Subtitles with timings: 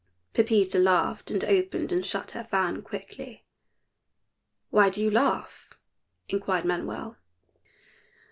[0.33, 3.45] Pepita laughed, and opened and shut her fan quickly.
[4.71, 5.69] "Why do you laugh?"
[6.27, 7.17] inquired Manuel.